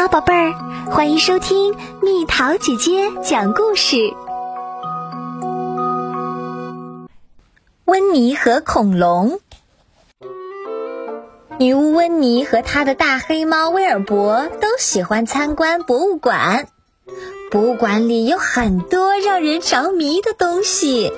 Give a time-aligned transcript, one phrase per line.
[0.00, 0.52] 好，宝贝儿，
[0.92, 3.96] 欢迎收听蜜桃姐姐讲故事。
[7.84, 9.40] 温妮和恐龙。
[11.58, 16.68] 女巫温妮和她的大黑猫威尔伯都喜欢参观博物馆。
[17.50, 21.12] 博物馆里有很多让人着迷的东西。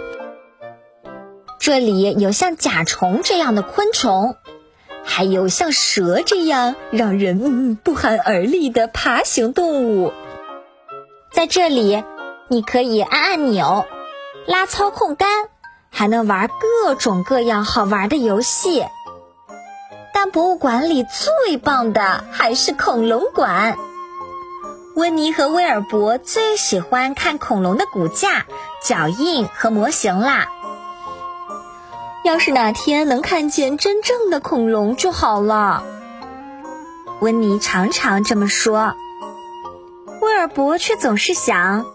[1.58, 4.36] 这里有像甲虫这样的昆虫。
[5.04, 10.12] 还有像蛇这样让人不寒而栗的爬行动物，
[11.32, 12.04] 在这里
[12.48, 13.84] 你可以按按钮、
[14.46, 15.28] 拉操控杆，
[15.90, 18.84] 还能玩各种各样好玩的游戏。
[20.12, 23.76] 但博物馆里最棒的还是恐龙馆。
[24.96, 28.44] 温妮和威尔伯最喜欢看恐龙的骨架、
[28.82, 30.48] 脚印和模型啦。
[32.22, 35.82] 要是哪天能看见真正的恐龙就好了，
[37.20, 38.94] 温妮常常这么说。
[40.20, 41.86] 威尔伯却总是想：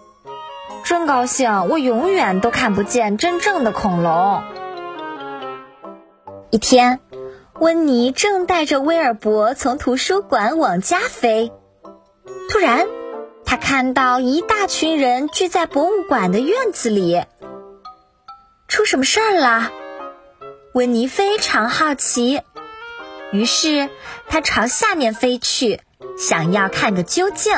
[0.83, 4.41] 真高兴，我永远都看不见真正的恐龙。
[6.49, 6.99] 一天，
[7.59, 11.51] 温妮正带着威尔伯从图书馆往家飞，
[12.49, 12.87] 突然，
[13.45, 17.23] 他看到一大群人聚在博物馆的院子里。
[18.67, 19.71] 出什么事儿了？
[20.75, 22.41] 温妮非常好奇，
[23.31, 23.87] 于是
[24.27, 25.79] 他朝下面飞去，
[26.17, 27.53] 想要看个究竟。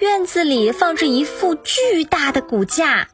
[0.00, 3.06] 院子里放着一副巨大的骨架，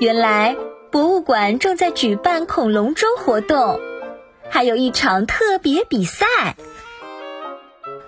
[0.00, 0.56] 原来
[0.90, 3.78] 博物馆正在举办恐龙周活动，
[4.48, 6.56] 还有一场特别比赛。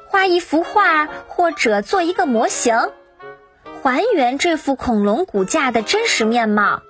[0.08, 2.75] 画一幅画或者做一个模型，
[3.83, 6.80] 还原这副恐龙骨架的真实面貌。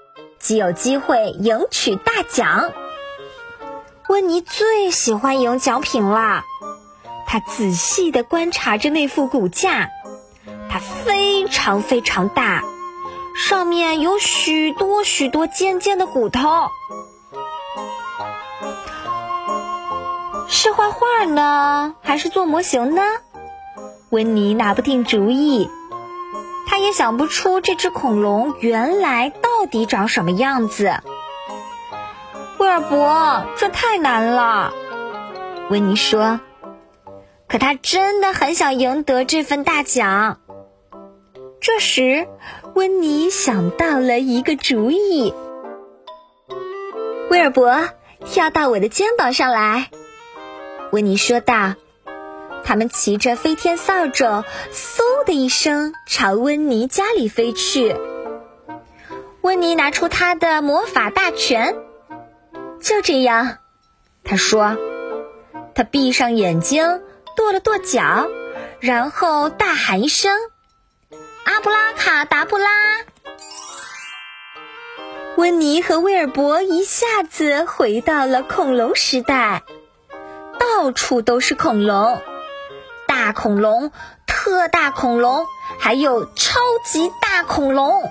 [0.42, 2.72] 即有机会赢取大奖。
[4.08, 6.42] 温妮最喜欢赢奖品啦！
[7.26, 9.88] 他仔细地观察着那副骨架，
[10.68, 12.64] 它非常非常大，
[13.36, 16.68] 上面有许多许多尖尖的骨头。
[20.48, 23.02] 是画画呢，还是做模型呢？
[24.10, 25.70] 温妮拿不定主意。
[26.66, 30.92] 他也想不出这只恐龙原来到底长什么样子。
[32.58, 34.72] 威尔伯，这太难了，
[35.68, 36.40] 温妮说。
[37.48, 40.38] 可他真的很想赢得这份大奖。
[41.60, 42.26] 这时，
[42.74, 45.34] 温妮想到了一个主意。
[47.30, 47.88] 威尔伯，
[48.24, 49.90] 跳到我的肩膀上来，
[50.92, 51.74] 温妮说道。
[52.64, 57.96] 他们骑着飞天扫帚，嗖的一声朝温妮家里飞去。
[59.42, 61.76] 温妮拿出他的魔法大全，
[62.80, 63.58] 就这样，
[64.24, 64.76] 他说
[65.74, 67.02] ：“他闭上眼睛，
[67.36, 68.28] 跺了跺脚，
[68.78, 70.32] 然后大喊一声
[71.44, 72.70] ：‘阿布拉卡达布拉！’”
[75.36, 79.62] 温妮和威尔伯一下子回到了恐龙时代，
[80.58, 82.20] 到处都是恐龙。
[83.22, 83.92] 大恐龙、
[84.26, 85.46] 特大恐龙，
[85.78, 88.02] 还有超级大恐龙。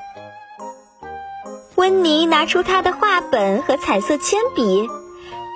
[1.75, 4.87] 温妮拿出他的画本和彩色铅笔，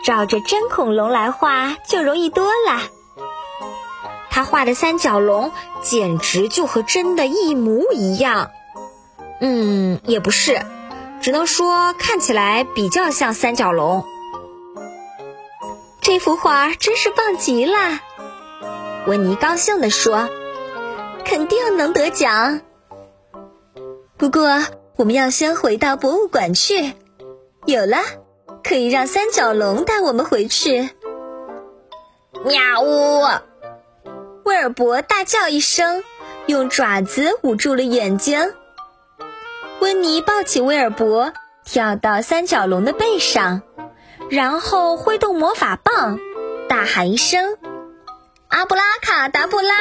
[0.03, 2.81] 照着真恐龙来画就容易多了。
[4.29, 8.51] 他画的三角龙简直就和真的一模一样。
[9.39, 10.65] 嗯，也不是，
[11.21, 14.05] 只能说看起来比较像三角龙。
[16.01, 18.01] 这幅画真是棒极了。
[19.07, 20.29] 温妮高兴地说
[21.23, 22.61] ：“肯定能得奖。
[24.17, 24.63] 不过，
[24.95, 26.93] 我们要先回到博物馆去。
[27.65, 27.97] 有了，
[28.63, 30.89] 可以让三角龙带我们回去。”
[32.43, 33.21] 喵呜！
[34.43, 36.03] 威尔伯大叫一声，
[36.47, 38.53] 用爪子捂住了眼睛。
[39.81, 41.31] 温妮抱起威尔伯，
[41.63, 43.61] 跳到三角龙的背上，
[44.29, 46.19] 然后挥动魔法棒，
[46.67, 47.57] 大喊一声。
[48.55, 49.73] 阿布拉卡达布拉！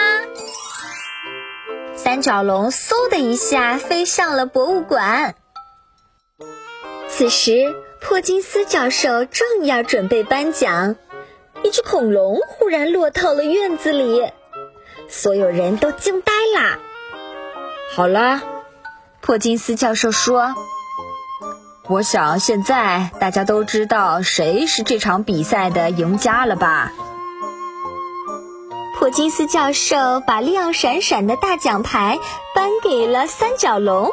[1.95, 5.37] 三角龙嗖的一下飞向了博物馆。
[7.09, 10.97] 此时，珀金斯教授正要准备颁奖，
[11.63, 14.33] 一只恐龙忽然落到了院子里，
[15.09, 16.81] 所有人都惊呆啦。
[17.95, 18.43] 好了，
[19.21, 20.53] 珀金斯教授说
[21.87, 26.93] ：“我想现在大家都知道谁是这场比赛的赢家了吧？”
[29.05, 32.19] 霍金斯教授把亮闪闪的大奖牌
[32.55, 34.11] 颁给了三角龙，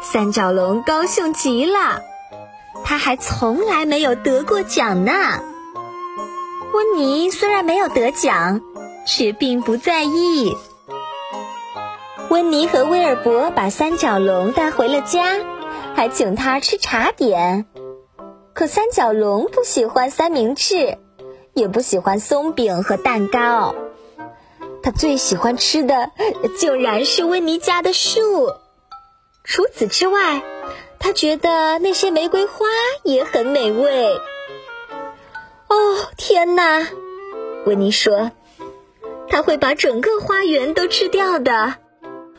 [0.00, 2.00] 三角龙高兴极了。
[2.86, 5.12] 他还从来没有得过奖呢。
[6.72, 8.62] 温妮虽然没有得奖，
[9.06, 10.56] 却并不在意。
[12.30, 15.36] 温妮和威尔伯把三角龙带回了家，
[15.94, 17.66] 还请他吃茶点。
[18.54, 20.96] 可三角龙不喜欢三明治，
[21.52, 23.74] 也不喜欢松饼和蛋糕。
[24.88, 26.12] 他最喜欢吃的
[26.56, 28.54] 竟然是温妮家的树。
[29.44, 30.42] 除此之外，
[30.98, 32.64] 他觉得那些玫瑰花
[33.02, 34.14] 也很美味。
[35.68, 36.88] 哦，天哪！
[37.66, 38.32] 温妮说
[39.28, 41.74] ：“他会把整个花园都吃掉的。”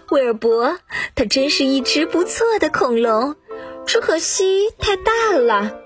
[0.10, 0.80] 威尔伯，
[1.14, 3.36] 他真是一只不错的恐龙，
[3.86, 5.78] 只可惜太大了。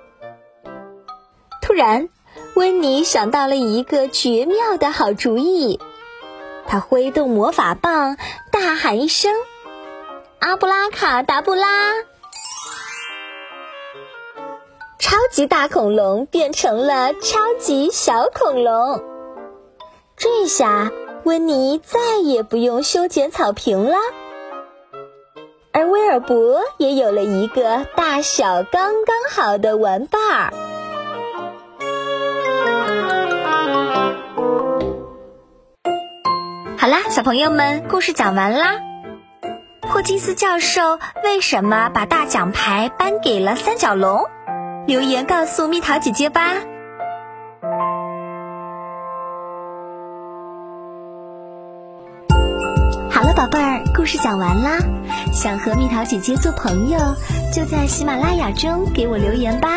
[1.62, 2.08] 突然，
[2.54, 5.82] 温妮想到了一个绝妙的好主意。
[6.68, 8.18] 他挥动魔法棒，
[8.52, 9.32] 大喊一声
[10.40, 11.68] ：“阿布拉卡达布拉！”
[15.00, 19.04] 超级大恐龙变成了超级小恐龙。
[20.18, 20.92] 这下，
[21.24, 23.98] 温妮再也不用修剪草坪了，
[25.72, 30.54] 而威尔伯也有了一个大小刚刚好的玩伴儿。
[36.84, 38.82] 好啦，小朋友们，故事讲完啦。
[39.84, 44.26] 霍金斯教授为什么把大奖牌颁给了三角龙？
[44.86, 46.42] 留言告诉蜜桃姐姐吧。
[53.10, 54.80] 好了，宝贝儿，故事讲完啦。
[55.32, 57.00] 想和蜜桃姐姐做朋友，
[57.54, 59.70] 就在喜马拉雅中给我留言吧。